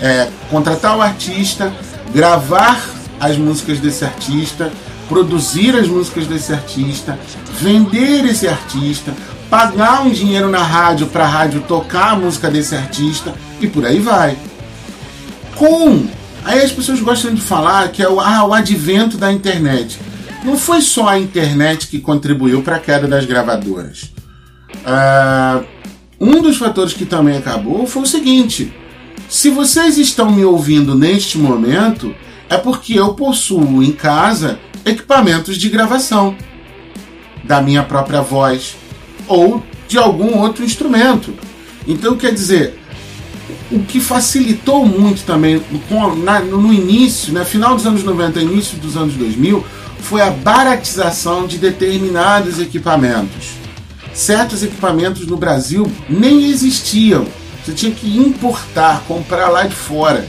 é, 0.00 0.28
contratar 0.50 0.96
o 0.96 1.02
artista, 1.02 1.72
gravar 2.12 2.80
as 3.26 3.36
músicas 3.36 3.78
desse 3.78 4.04
artista, 4.04 4.72
produzir 5.08 5.74
as 5.76 5.88
músicas 5.88 6.26
desse 6.26 6.52
artista, 6.52 7.18
vender 7.60 8.24
esse 8.24 8.48
artista, 8.48 9.14
pagar 9.50 10.02
um 10.02 10.10
dinheiro 10.10 10.48
na 10.50 10.62
rádio 10.62 11.06
para 11.06 11.24
a 11.24 11.28
rádio 11.28 11.62
tocar 11.62 12.12
a 12.12 12.16
música 12.16 12.50
desse 12.50 12.74
artista 12.74 13.34
e 13.60 13.66
por 13.66 13.84
aí 13.84 13.98
vai. 13.98 14.36
Com 15.54 16.06
aí 16.44 16.62
as 16.62 16.72
pessoas 16.72 17.00
gostam 17.00 17.34
de 17.34 17.40
falar 17.40 17.88
que 17.88 18.02
é 18.02 18.08
o, 18.08 18.20
ah, 18.20 18.44
o 18.44 18.52
advento 18.52 19.16
da 19.16 19.32
internet. 19.32 19.98
Não 20.44 20.58
foi 20.58 20.82
só 20.82 21.08
a 21.08 21.18
internet 21.18 21.86
que 21.86 22.00
contribuiu 22.00 22.62
para 22.62 22.76
a 22.76 22.80
queda 22.80 23.08
das 23.08 23.24
gravadoras. 23.24 24.12
Uh, 24.84 25.64
um 26.20 26.42
dos 26.42 26.56
fatores 26.58 26.92
que 26.92 27.06
também 27.06 27.36
acabou 27.36 27.86
foi 27.86 28.02
o 28.02 28.06
seguinte: 28.06 28.72
se 29.28 29.48
vocês 29.50 29.96
estão 29.96 30.30
me 30.30 30.44
ouvindo 30.44 30.94
neste 30.94 31.38
momento, 31.38 32.14
é 32.48 32.56
porque 32.56 32.98
eu 32.98 33.14
possuo 33.14 33.82
em 33.82 33.92
casa 33.92 34.58
equipamentos 34.84 35.56
de 35.56 35.68
gravação 35.68 36.36
da 37.42 37.60
minha 37.60 37.82
própria 37.82 38.20
voz 38.20 38.76
ou 39.26 39.62
de 39.88 39.98
algum 39.98 40.38
outro 40.38 40.64
instrumento. 40.64 41.34
Então, 41.86 42.16
quer 42.16 42.32
dizer, 42.32 42.78
o 43.70 43.80
que 43.80 44.00
facilitou 44.00 44.86
muito 44.86 45.24
também 45.24 45.62
no 46.48 46.72
início, 46.72 47.32
né, 47.32 47.44
final 47.44 47.74
dos 47.74 47.86
anos 47.86 48.02
90 48.02 48.40
início 48.40 48.78
dos 48.78 48.96
anos 48.96 49.14
2000, 49.14 49.64
foi 50.00 50.20
a 50.20 50.30
baratização 50.30 51.46
de 51.46 51.58
determinados 51.58 52.58
equipamentos. 52.58 53.52
Certos 54.12 54.62
equipamentos 54.62 55.26
no 55.26 55.36
Brasil 55.36 55.90
nem 56.08 56.50
existiam. 56.50 57.26
Você 57.64 57.72
tinha 57.72 57.92
que 57.92 58.18
importar, 58.18 59.02
comprar 59.08 59.48
lá 59.48 59.66
de 59.66 59.74
fora. 59.74 60.28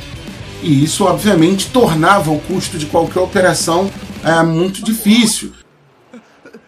E 0.66 0.84
isso, 0.84 1.06
obviamente, 1.06 1.72
tornava 1.72 2.32
o 2.32 2.42
custo 2.42 2.80
de 2.80 2.88
qualquer 2.88 3.20
operação 3.20 3.88
é, 4.24 4.42
muito 4.42 4.84
difícil. 4.84 5.54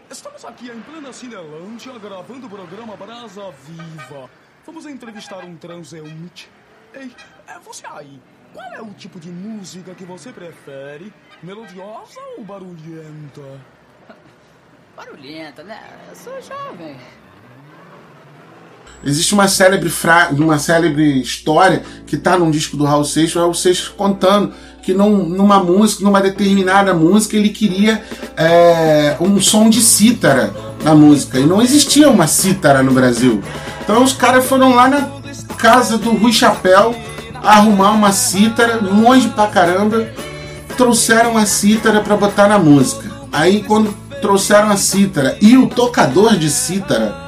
Estamos 0.07 0.45
aqui 0.45 0.69
em 0.69 0.79
plena 0.81 1.11
Cinelândia 1.11 1.97
gravando 1.97 2.45
o 2.45 2.49
programa 2.49 2.95
Brasa 2.95 3.51
Viva. 3.65 4.29
Vamos 4.67 4.85
entrevistar 4.85 5.43
um 5.43 5.55
transeunte. 5.55 6.47
Ei, 6.93 7.11
é 7.47 7.57
você 7.57 7.87
aí. 7.87 8.21
Qual 8.53 8.71
é 8.71 8.81
o 8.83 8.93
tipo 8.93 9.19
de 9.19 9.31
música 9.31 9.95
que 9.95 10.03
você 10.03 10.31
prefere? 10.31 11.11
Melodiosa 11.41 12.19
ou 12.37 12.43
barulhenta? 12.43 13.59
Barulhenta, 14.95 15.63
né? 15.63 15.81
Eu 16.07 16.15
sou 16.15 16.39
jovem. 16.39 16.99
Existe 19.03 19.33
uma 19.33 19.47
célebre, 19.47 19.89
fra... 19.89 20.29
uma 20.31 20.57
célebre 20.59 21.21
história 21.21 21.83
que 22.05 22.15
está 22.15 22.37
num 22.37 22.51
disco 22.51 22.75
do 22.75 22.83
Raul 22.83 23.03
Seixas, 23.03 23.35
o 23.35 23.39
Raul 23.39 23.53
Seixas 23.53 23.87
contando 23.87 24.53
que 24.81 24.93
num, 24.93 25.27
numa 25.27 25.61
música, 25.61 26.03
numa 26.03 26.21
determinada 26.21 26.93
música, 26.93 27.35
ele 27.35 27.49
queria 27.49 28.01
é, 28.37 29.17
um 29.19 29.39
som 29.41 29.69
de 29.69 29.81
cítara 29.81 30.53
na 30.83 30.95
música. 30.95 31.37
E 31.37 31.45
não 31.45 31.61
existia 31.61 32.09
uma 32.09 32.25
cítara 32.25 32.81
no 32.81 32.91
Brasil. 32.91 33.41
Então 33.83 34.01
os 34.03 34.13
caras 34.13 34.45
foram 34.45 34.73
lá 34.73 34.87
na 34.87 35.09
casa 35.57 35.97
do 35.97 36.11
Rui 36.11 36.31
Chapéu 36.31 36.95
arrumar 37.43 37.91
uma 37.91 38.11
cítara, 38.11 38.79
longe 38.81 39.29
pra 39.29 39.47
caramba, 39.47 40.07
trouxeram 40.75 41.37
a 41.37 41.45
cítara 41.45 42.01
para 42.01 42.15
botar 42.15 42.47
na 42.47 42.59
música. 42.59 43.09
Aí 43.31 43.63
quando 43.63 43.95
trouxeram 44.21 44.69
a 44.69 44.77
cítara 44.77 45.37
e 45.41 45.57
o 45.57 45.67
tocador 45.67 46.35
de 46.35 46.49
cítara 46.49 47.26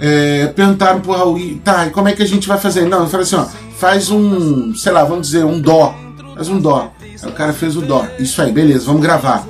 é, 0.00 0.46
perguntaram 0.48 1.00
pro 1.00 1.12
Raul, 1.12 1.58
tá, 1.64 1.90
como 1.90 2.08
é 2.08 2.12
que 2.12 2.22
a 2.22 2.26
gente 2.26 2.46
vai 2.46 2.58
fazer? 2.58 2.86
Não, 2.86 3.00
eu 3.00 3.08
falei 3.08 3.24
assim, 3.24 3.36
ó, 3.36 3.46
faz 3.76 4.10
um, 4.10 4.74
sei 4.74 4.92
lá, 4.92 5.04
vamos 5.04 5.28
dizer, 5.28 5.44
um 5.44 5.60
dó. 5.60 5.94
Faz 6.34 6.48
um 6.48 6.60
dó. 6.60 6.92
Aí 7.02 7.28
o 7.28 7.32
cara 7.32 7.52
fez 7.52 7.76
o 7.76 7.80
dó. 7.80 8.06
Isso 8.18 8.40
aí, 8.40 8.52
beleza, 8.52 8.86
vamos 8.86 9.02
gravar. 9.02 9.44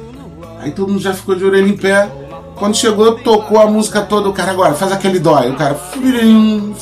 Aí 0.61 0.71
todo 0.71 0.89
mundo 0.89 1.03
já 1.03 1.13
ficou 1.13 1.35
de 1.35 1.45
orelha 1.45 1.69
em 1.69 1.77
pé. 1.77 2.09
Quando 2.57 2.77
chegou, 2.77 3.13
tocou 3.19 3.61
a 3.61 3.67
música 3.67 4.01
toda, 4.01 4.29
o 4.29 4.33
cara 4.33 4.51
agora 4.51 4.75
faz 4.75 4.91
aquele 4.91 5.19
dó. 5.19 5.37
Aí 5.37 5.51
o 5.51 5.55
cara 5.55 5.79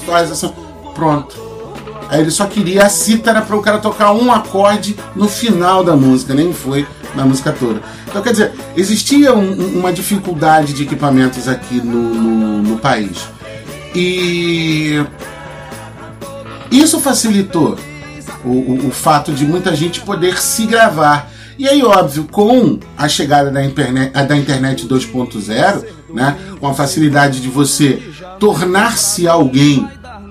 faz 0.06 0.30
assim, 0.30 0.50
pronto. 0.94 1.36
Aí 2.08 2.20
ele 2.20 2.30
só 2.30 2.46
queria 2.46 2.84
a 2.84 2.88
cítara 2.88 3.42
para 3.42 3.56
o 3.56 3.60
cara 3.60 3.78
tocar 3.78 4.12
um 4.12 4.32
acorde 4.32 4.96
no 5.14 5.28
final 5.28 5.82
da 5.82 5.96
música, 5.96 6.34
nem 6.34 6.52
foi 6.52 6.86
na 7.14 7.24
música 7.24 7.52
toda. 7.52 7.82
Então, 8.08 8.22
quer 8.22 8.30
dizer, 8.30 8.52
existia 8.76 9.34
um, 9.34 9.78
uma 9.78 9.92
dificuldade 9.92 10.72
de 10.72 10.84
equipamentos 10.84 11.48
aqui 11.48 11.80
no, 11.80 12.14
no, 12.14 12.62
no 12.62 12.78
país. 12.78 13.28
E 13.98 15.02
isso 16.70 17.00
facilitou 17.00 17.78
o, 18.44 18.50
o, 18.50 18.88
o, 18.88 18.90
fato 18.90 19.32
de 19.32 19.46
muita 19.46 19.74
gente 19.74 20.02
poder 20.02 20.36
se 20.38 20.66
gravar. 20.66 21.30
E 21.58 21.66
aí, 21.66 21.82
óbvio, 21.82 22.28
com 22.30 22.78
a 22.94 23.08
chegada 23.08 23.50
da 23.50 23.64
internet, 23.64 24.12
da 24.12 24.36
internet 24.36 24.86
2.0, 24.86 25.84
né, 26.12 26.36
com 26.60 26.68
a 26.68 26.74
facilidade 26.74 27.40
de 27.40 27.48
você 27.48 28.02
tornar-se 28.38 29.26
alguém 29.26 29.88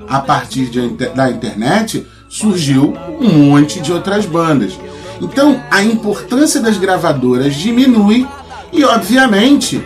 a 0.08 0.20
partir 0.20 0.68
de, 0.68 0.88
da 0.90 1.32
internet, 1.32 2.06
surgiu 2.30 2.96
um 3.20 3.30
monte 3.30 3.80
de 3.80 3.92
outras 3.92 4.28
bandas. 4.28 4.78
Então, 5.20 5.60
a 5.72 5.82
importância 5.82 6.62
das 6.62 6.78
gravadoras 6.78 7.56
diminui 7.56 8.28
e, 8.72 8.84
obviamente, 8.84 9.84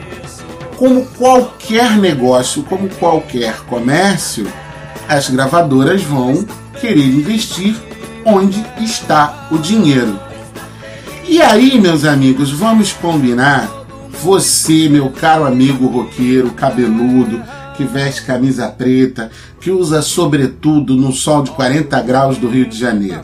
como 0.80 1.06
qualquer 1.08 1.98
negócio, 1.98 2.64
como 2.64 2.88
qualquer 2.88 3.66
comércio, 3.66 4.48
as 5.10 5.30
gravadoras 5.30 6.02
vão 6.02 6.46
querer 6.80 7.06
investir 7.06 7.76
onde 8.26 8.66
está 8.80 9.50
o 9.52 9.58
dinheiro. 9.58 10.18
E 11.28 11.42
aí, 11.42 11.78
meus 11.82 12.06
amigos, 12.06 12.52
vamos 12.52 12.94
combinar? 12.94 13.70
Você, 14.24 14.88
meu 14.88 15.10
caro 15.10 15.46
amigo 15.46 15.86
roqueiro, 15.86 16.52
cabeludo, 16.52 17.44
que 17.80 17.86
veste 17.86 18.24
camisa 18.24 18.68
preta, 18.68 19.32
que 19.62 19.72
usa 19.72 20.02
sobretudo 20.02 20.98
no 20.98 21.14
sol 21.14 21.44
de 21.44 21.52
40 21.52 22.02
graus 22.02 22.38
do 22.38 22.50
Rio 22.50 22.66
de 22.66 22.78
Janeiro. 22.78 23.22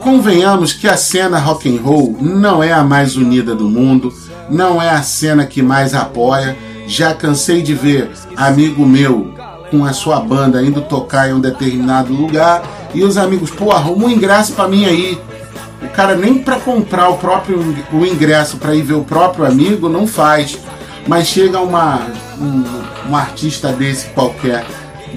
Convenhamos 0.00 0.72
que 0.72 0.88
a 0.88 0.96
cena 0.96 1.38
rock 1.38 1.72
and 1.72 1.80
roll 1.80 2.16
não 2.20 2.64
é 2.64 2.72
a 2.72 2.82
mais 2.82 3.14
unida 3.14 3.54
do 3.54 3.68
mundo, 3.68 4.12
não 4.50 4.82
é 4.82 4.90
a 4.90 5.02
cena 5.02 5.46
que 5.46 5.62
mais 5.62 5.94
apoia. 5.94 6.56
Já 6.88 7.14
cansei 7.14 7.62
de 7.62 7.74
ver 7.74 8.10
amigo 8.36 8.84
meu 8.84 9.32
com 9.70 9.84
a 9.84 9.92
sua 9.92 10.18
banda 10.18 10.60
indo 10.60 10.82
tocar 10.82 11.30
em 11.30 11.34
um 11.34 11.40
determinado 11.40 12.12
lugar 12.12 12.64
e 12.92 13.04
os 13.04 13.16
amigos, 13.16 13.52
pô, 13.52 13.70
arruma 13.70 14.06
um 14.06 14.10
ingresso 14.10 14.52
para 14.54 14.66
mim 14.66 14.84
aí. 14.84 15.16
O 15.80 15.88
cara 15.90 16.16
nem 16.16 16.38
para 16.38 16.58
comprar 16.58 17.08
o 17.08 17.18
próprio 17.18 17.60
o 17.92 18.04
ingresso 18.04 18.56
para 18.56 18.74
ir 18.74 18.82
ver 18.82 18.94
o 18.94 19.04
próprio 19.04 19.46
amigo 19.46 19.88
não 19.88 20.08
faz. 20.08 20.58
Mas 21.06 21.28
chega 21.28 21.60
uma 21.60 22.02
um, 22.40 22.64
um 23.08 23.16
artista 23.16 23.72
desse 23.72 24.08
qualquer 24.08 24.64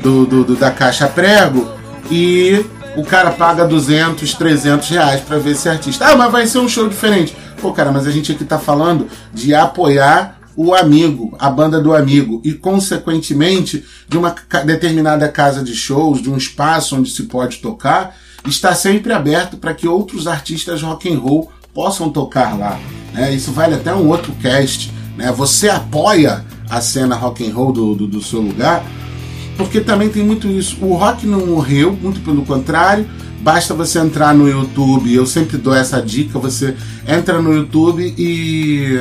do, 0.01 0.25
do, 0.25 0.43
do, 0.43 0.55
da 0.55 0.71
caixa 0.71 1.07
prego 1.07 1.69
e 2.09 2.65
o 2.95 3.03
cara 3.03 3.31
paga 3.31 3.65
200, 3.65 4.33
300 4.33 4.89
reais 4.89 5.21
para 5.21 5.37
ver 5.37 5.51
esse 5.51 5.69
artista. 5.69 6.07
Ah, 6.07 6.15
mas 6.15 6.31
vai 6.31 6.47
ser 6.47 6.59
um 6.59 6.67
show 6.67 6.87
diferente. 6.87 7.35
Pô, 7.61 7.71
cara, 7.71 7.91
mas 7.91 8.07
a 8.07 8.11
gente 8.11 8.31
aqui 8.31 8.43
tá 8.43 8.57
falando 8.57 9.07
de 9.33 9.53
apoiar 9.53 10.39
o 10.55 10.73
amigo, 10.73 11.35
a 11.39 11.49
banda 11.49 11.79
do 11.79 11.95
amigo, 11.95 12.41
e 12.43 12.53
consequentemente 12.53 13.85
de 14.07 14.17
uma 14.17 14.35
determinada 14.65 15.29
casa 15.29 15.63
de 15.63 15.73
shows, 15.73 16.21
de 16.21 16.29
um 16.29 16.35
espaço 16.35 16.97
onde 16.97 17.09
se 17.09 17.23
pode 17.23 17.57
tocar, 17.57 18.15
está 18.45 18.73
sempre 18.73 19.13
aberto 19.13 19.57
para 19.57 19.73
que 19.73 19.87
outros 19.87 20.27
artistas 20.27 20.81
rock 20.81 21.11
and 21.11 21.19
roll 21.19 21.51
possam 21.73 22.09
tocar 22.09 22.57
lá. 22.57 22.79
Né? 23.13 23.33
Isso 23.33 23.51
vale 23.51 23.75
até 23.75 23.93
um 23.93 24.07
outro 24.07 24.33
cast. 24.41 24.91
Né? 25.15 25.31
Você 25.31 25.69
apoia 25.69 26.43
a 26.71 26.79
cena 26.79 27.15
rock 27.15 27.45
and 27.45 27.53
roll 27.53 27.73
do, 27.73 27.93
do, 27.93 28.07
do 28.07 28.21
seu 28.21 28.39
lugar, 28.39 28.83
porque 29.57 29.81
também 29.81 30.07
tem 30.07 30.23
muito 30.23 30.47
isso. 30.47 30.77
O 30.81 30.95
rock 30.95 31.27
não 31.27 31.45
morreu, 31.45 31.91
muito 32.01 32.21
pelo 32.21 32.43
contrário. 32.45 33.05
Basta 33.41 33.73
você 33.73 33.99
entrar 33.99 34.33
no 34.33 34.47
YouTube, 34.47 35.13
eu 35.13 35.25
sempre 35.25 35.57
dou 35.57 35.75
essa 35.75 36.01
dica, 36.01 36.39
você 36.39 36.75
entra 37.07 37.41
no 37.41 37.53
YouTube 37.53 38.13
e 38.17 38.99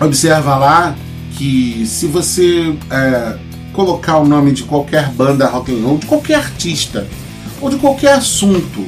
observa 0.00 0.56
lá 0.56 0.96
que 1.32 1.84
se 1.86 2.06
você 2.06 2.74
é, 2.88 3.36
colocar 3.72 4.18
o 4.18 4.24
nome 4.24 4.52
de 4.52 4.62
qualquer 4.62 5.10
banda 5.10 5.46
rock 5.46 5.72
and 5.72 5.84
roll, 5.84 5.98
de 5.98 6.06
qualquer 6.06 6.36
artista 6.36 7.06
ou 7.60 7.68
de 7.68 7.76
qualquer 7.76 8.14
assunto, 8.14 8.86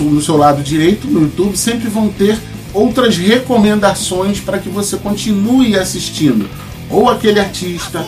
no 0.00 0.20
seu 0.20 0.36
lado 0.36 0.62
direito 0.62 1.06
no 1.06 1.22
YouTube 1.22 1.56
sempre 1.56 1.88
vão 1.88 2.08
ter 2.08 2.36
outras 2.72 3.16
recomendações 3.16 4.40
para 4.40 4.58
que 4.58 4.68
você 4.68 4.96
continue 4.96 5.78
assistindo 5.78 6.48
ou 6.90 7.08
aquele 7.08 7.40
artista 7.40 8.04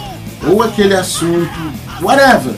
ou 0.46 0.62
aquele 0.62 0.94
assunto, 0.94 1.50
whatever. 2.00 2.54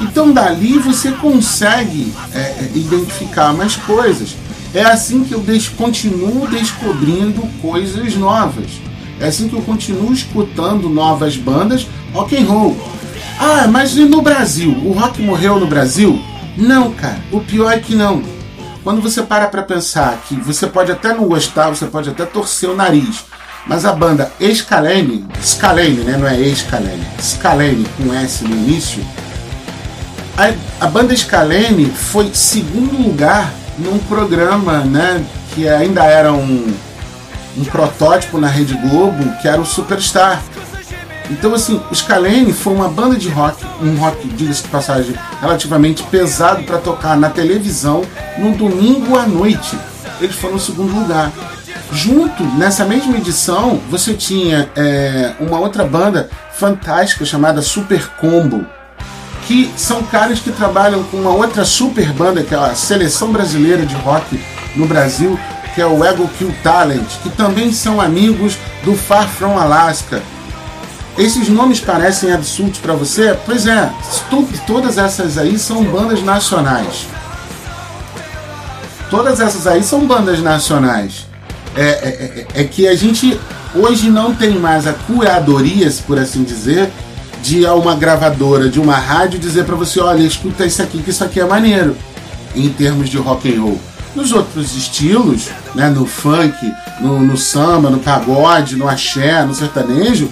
Então 0.00 0.32
dali 0.32 0.78
você 0.78 1.12
consegue 1.12 2.12
é, 2.34 2.38
é 2.38 2.70
identificar 2.74 3.52
mais 3.52 3.76
coisas. 3.76 4.36
É 4.74 4.82
assim 4.82 5.22
que 5.22 5.32
eu 5.32 5.40
des 5.40 5.68
continuo 5.68 6.48
descobrindo 6.48 7.42
coisas 7.60 8.14
novas. 8.16 8.70
É 9.20 9.26
assim 9.26 9.48
que 9.48 9.54
eu 9.54 9.62
continuo 9.62 10.12
escutando 10.12 10.88
novas 10.88 11.36
bandas 11.36 11.86
rock 12.12 12.36
and 12.36 12.46
roll. 12.46 12.76
Ah, 13.38 13.66
mas 13.66 13.96
e 13.96 14.04
no 14.04 14.22
Brasil? 14.22 14.70
O 14.84 14.92
rock 14.92 15.20
morreu 15.20 15.58
no 15.58 15.66
Brasil? 15.66 16.20
Não, 16.56 16.92
cara. 16.92 17.18
O 17.30 17.40
pior 17.40 17.72
é 17.72 17.78
que 17.78 17.94
não. 17.94 18.22
Quando 18.82 19.00
você 19.00 19.22
para 19.22 19.46
para 19.46 19.62
pensar 19.62 20.20
que 20.28 20.34
você 20.34 20.66
pode 20.66 20.90
até 20.90 21.14
não 21.14 21.28
gostar, 21.28 21.70
você 21.70 21.86
pode 21.86 22.10
até 22.10 22.24
torcer 22.24 22.68
o 22.68 22.74
nariz, 22.74 23.24
mas 23.64 23.84
a 23.84 23.92
banda 23.92 24.32
Scalene, 24.40 25.24
Scalene, 25.40 26.02
né? 26.02 26.16
Não 26.16 26.26
é 26.26 26.36
Scalene, 26.52 27.06
Scalene 27.20 27.86
com 27.96 28.12
S 28.12 28.42
no 28.42 28.50
início. 28.50 29.04
A, 30.36 30.84
a 30.84 30.88
banda 30.88 31.16
Scalene 31.16 31.86
foi 31.86 32.30
segundo 32.34 33.00
lugar 33.00 33.52
num 33.78 33.98
programa, 34.00 34.78
né? 34.80 35.24
Que 35.54 35.68
ainda 35.68 36.04
era 36.04 36.32
um, 36.32 36.74
um 37.56 37.64
protótipo 37.64 38.38
na 38.38 38.48
Rede 38.48 38.74
Globo, 38.74 39.22
que 39.40 39.46
era 39.46 39.60
o 39.60 39.66
Superstar. 39.66 40.42
Então, 41.32 41.54
assim, 41.54 41.80
o 41.90 41.94
Scalene 41.94 42.52
foi 42.52 42.74
uma 42.74 42.88
banda 42.88 43.16
de 43.16 43.28
rock, 43.30 43.64
um 43.80 43.96
rock, 43.96 44.28
diga-se 44.28 44.62
de 44.62 44.68
passagem, 44.68 45.14
relativamente 45.40 46.02
pesado 46.04 46.62
para 46.64 46.76
tocar 46.76 47.16
na 47.16 47.30
televisão 47.30 48.02
no 48.38 48.52
domingo 48.52 49.16
à 49.16 49.26
noite. 49.26 49.76
Eles 50.20 50.36
foram 50.36 50.54
no 50.54 50.60
segundo 50.60 50.94
lugar. 50.94 51.32
Junto, 51.90 52.44
nessa 52.56 52.84
mesma 52.84 53.16
edição, 53.16 53.80
você 53.90 54.12
tinha 54.12 54.70
é, 54.76 55.32
uma 55.40 55.58
outra 55.58 55.84
banda 55.84 56.28
fantástica 56.54 57.24
chamada 57.24 57.62
Super 57.62 58.08
Combo, 58.20 58.66
que 59.46 59.72
são 59.76 60.02
caras 60.02 60.38
que 60.38 60.52
trabalham 60.52 61.02
com 61.04 61.16
uma 61.16 61.30
outra 61.34 61.64
super 61.64 62.12
banda, 62.12 62.42
que 62.42 62.54
é 62.54 62.58
a 62.58 62.74
Seleção 62.74 63.32
Brasileira 63.32 63.86
de 63.86 63.94
Rock 63.96 64.38
no 64.76 64.86
Brasil, 64.86 65.38
que 65.74 65.80
é 65.80 65.86
o 65.86 66.04
Ego 66.04 66.28
Kill 66.38 66.54
Talent, 66.62 67.08
que 67.22 67.30
também 67.30 67.72
são 67.72 68.00
amigos 68.00 68.58
do 68.84 68.94
Far 68.94 69.26
From 69.28 69.58
Alaska. 69.58 70.22
Esses 71.18 71.48
nomes 71.48 71.78
parecem 71.78 72.32
absurdos 72.32 72.78
para 72.78 72.94
você? 72.94 73.36
Pois 73.44 73.66
é, 73.66 73.90
todas 74.66 74.96
essas 74.96 75.36
aí 75.36 75.58
são 75.58 75.84
bandas 75.84 76.22
nacionais. 76.22 77.06
Todas 79.10 79.40
essas 79.40 79.66
aí 79.66 79.82
são 79.82 80.06
bandas 80.06 80.40
nacionais. 80.40 81.26
É, 81.76 81.82
é, 81.82 81.86
é, 82.56 82.60
é, 82.62 82.64
que 82.64 82.88
a 82.88 82.94
gente 82.94 83.38
hoje 83.74 84.10
não 84.10 84.34
tem 84.34 84.58
mais 84.58 84.86
a 84.86 84.92
curadoria, 84.92 85.90
por 86.06 86.18
assim 86.18 86.42
dizer, 86.42 86.90
de 87.42 87.64
uma 87.66 87.94
gravadora, 87.94 88.68
de 88.68 88.80
uma 88.80 88.96
rádio 88.96 89.38
dizer 89.38 89.64
para 89.64 89.74
você, 89.74 90.00
olha, 90.00 90.22
escuta 90.22 90.64
isso 90.64 90.82
aqui 90.82 91.02
que 91.02 91.10
isso 91.10 91.24
aqui 91.24 91.40
é 91.40 91.44
maneiro, 91.44 91.96
em 92.54 92.68
termos 92.70 93.08
de 93.08 93.18
rock 93.18 93.54
and 93.54 93.60
roll. 93.60 93.80
Nos 94.14 94.32
outros 94.32 94.76
estilos, 94.76 95.48
né, 95.74 95.88
no 95.88 96.06
funk, 96.06 96.54
no, 97.00 97.20
no 97.20 97.36
samba, 97.36 97.90
no 97.90 97.98
pagode, 97.98 98.76
no 98.76 98.88
axé, 98.88 99.42
no 99.44 99.54
sertanejo, 99.54 100.30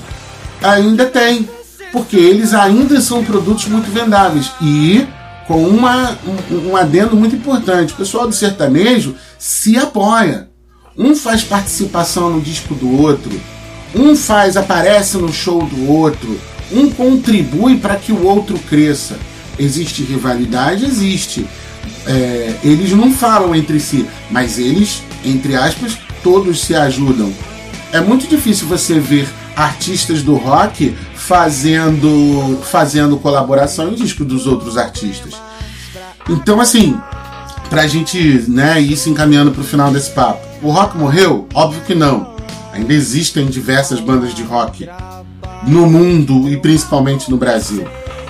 ainda 0.62 1.06
tem, 1.06 1.48
porque 1.92 2.16
eles 2.16 2.54
ainda 2.54 3.00
são 3.00 3.24
produtos 3.24 3.66
muito 3.66 3.90
vendáveis 3.90 4.50
e 4.60 5.06
com 5.46 5.66
uma, 5.66 6.16
um, 6.24 6.70
um 6.70 6.76
adendo 6.76 7.16
muito 7.16 7.34
importante, 7.34 7.92
o 7.92 7.96
pessoal 7.96 8.28
do 8.28 8.34
sertanejo 8.34 9.16
se 9.38 9.76
apoia. 9.76 10.48
Um 10.96 11.14
faz 11.16 11.42
participação 11.42 12.30
no 12.30 12.40
disco 12.40 12.74
do 12.74 13.00
outro, 13.00 13.32
um 13.94 14.14
faz 14.14 14.56
aparece 14.56 15.16
no 15.16 15.32
show 15.32 15.64
do 15.64 15.90
outro, 15.90 16.38
um 16.70 16.90
contribui 16.90 17.78
para 17.78 17.96
que 17.96 18.12
o 18.12 18.24
outro 18.24 18.58
cresça. 18.68 19.18
Existe 19.58 20.02
rivalidade, 20.02 20.84
existe. 20.84 21.46
É, 22.06 22.54
eles 22.62 22.92
não 22.92 23.12
falam 23.12 23.54
entre 23.54 23.80
si, 23.80 24.06
mas 24.30 24.58
eles, 24.58 25.02
entre 25.24 25.56
aspas, 25.56 25.98
todos 26.22 26.60
se 26.60 26.74
ajudam. 26.74 27.32
É 27.92 28.00
muito 28.00 28.28
difícil 28.28 28.68
você 28.68 29.00
ver 29.00 29.28
artistas 29.56 30.22
do 30.22 30.36
rock 30.36 30.96
fazendo 31.14 32.58
fazendo 32.62 33.16
colaboração 33.18 33.88
em 33.88 33.94
disco 33.94 34.24
dos 34.24 34.46
outros 34.46 34.76
artistas. 34.76 35.34
Então, 36.28 36.60
assim, 36.60 36.98
pra 37.68 37.86
gente 37.86 38.44
né, 38.48 38.80
ir 38.80 38.96
se 38.96 39.10
encaminhando 39.10 39.50
pro 39.50 39.64
final 39.64 39.90
desse 39.90 40.10
papo. 40.10 40.46
O 40.62 40.70
rock 40.70 40.96
morreu? 40.96 41.48
Óbvio 41.54 41.82
que 41.82 41.94
não. 41.94 42.34
Ainda 42.72 42.92
existem 42.92 43.46
diversas 43.46 44.00
bandas 44.00 44.34
de 44.34 44.42
rock 44.42 44.88
no 45.66 45.88
mundo 45.88 46.48
e 46.48 46.56
principalmente 46.56 47.30
no 47.30 47.36
Brasil. 47.36 47.86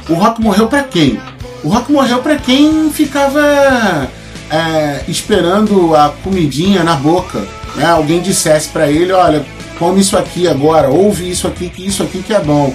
O 0.08 0.14
rock 0.14 0.40
morreu 0.40 0.66
para 0.66 0.82
quem? 0.82 1.20
O 1.62 1.68
rock 1.68 1.92
morreu 1.92 2.20
para 2.20 2.36
quem 2.36 2.90
ficava 2.90 4.08
é, 4.50 5.04
esperando 5.06 5.94
a 5.94 6.08
comidinha 6.08 6.82
na 6.82 6.96
boca. 6.96 7.46
Né? 7.76 7.84
Alguém 7.84 8.20
dissesse 8.20 8.68
para 8.68 8.90
ele: 8.90 9.12
olha, 9.12 9.44
come 9.80 10.02
isso 10.02 10.14
aqui 10.14 10.46
agora, 10.46 10.90
ouve 10.90 11.30
isso 11.30 11.48
aqui, 11.48 11.70
que 11.70 11.86
isso 11.86 12.02
aqui 12.02 12.22
que 12.22 12.34
é 12.34 12.38
bom. 12.38 12.72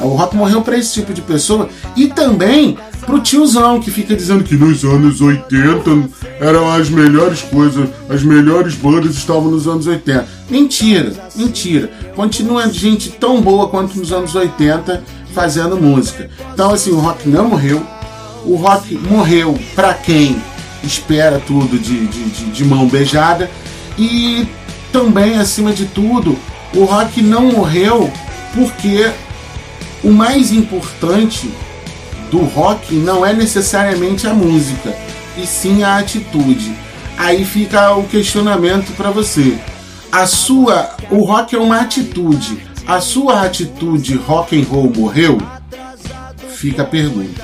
O 0.00 0.08
rock 0.08 0.36
morreu 0.36 0.60
para 0.60 0.76
esse 0.76 0.92
tipo 0.94 1.14
de 1.14 1.22
pessoa 1.22 1.68
e 1.96 2.08
também 2.08 2.76
pro 3.06 3.20
tiozão 3.20 3.80
que 3.80 3.92
fica 3.92 4.14
dizendo 4.14 4.42
que 4.42 4.56
nos 4.56 4.84
anos 4.84 5.20
80 5.20 6.08
eram 6.40 6.70
as 6.70 6.90
melhores 6.90 7.42
coisas, 7.42 7.88
as 8.08 8.24
melhores 8.24 8.74
bandas 8.74 9.16
estavam 9.16 9.50
nos 9.50 9.68
anos 9.68 9.86
80. 9.86 10.26
Mentira, 10.50 11.12
mentira. 11.36 11.90
Continua 12.16 12.68
gente 12.68 13.10
tão 13.10 13.40
boa 13.40 13.68
quanto 13.68 13.96
nos 13.96 14.12
anos 14.12 14.34
80 14.34 15.02
fazendo 15.32 15.80
música. 15.80 16.28
Então 16.52 16.72
assim, 16.72 16.90
o 16.90 16.98
rock 16.98 17.28
não 17.28 17.48
morreu. 17.48 17.84
O 18.44 18.56
rock 18.56 18.94
morreu 18.96 19.56
para 19.76 19.94
quem 19.94 20.36
espera 20.82 21.40
tudo 21.44 21.78
de, 21.78 22.06
de, 22.06 22.24
de, 22.30 22.44
de 22.50 22.64
mão 22.64 22.88
beijada 22.88 23.48
e 23.96 24.46
também 24.92 25.38
acima 25.38 25.72
de 25.72 25.86
tudo 25.86 26.38
o 26.74 26.84
rock 26.84 27.22
não 27.22 27.46
morreu 27.46 28.10
porque 28.54 29.10
o 30.02 30.10
mais 30.10 30.52
importante 30.52 31.50
do 32.30 32.38
rock 32.38 32.94
não 32.94 33.24
é 33.24 33.32
necessariamente 33.32 34.26
a 34.26 34.34
música, 34.34 34.94
e 35.36 35.46
sim 35.46 35.82
a 35.82 35.98
atitude. 35.98 36.74
Aí 37.16 37.44
fica 37.44 37.94
o 37.96 38.04
questionamento 38.04 38.94
para 38.96 39.10
você. 39.10 39.58
A 40.12 40.26
sua, 40.26 40.94
o 41.10 41.24
rock 41.24 41.54
é 41.54 41.58
uma 41.58 41.80
atitude. 41.80 42.58
A 42.86 43.00
sua 43.00 43.42
atitude 43.42 44.14
rock 44.16 44.58
and 44.58 44.64
roll 44.64 44.92
morreu? 44.94 45.38
Fica 46.50 46.82
a 46.82 46.86
pergunta. 46.86 47.42